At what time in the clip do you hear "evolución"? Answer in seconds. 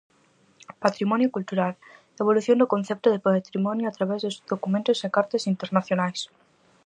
2.23-2.57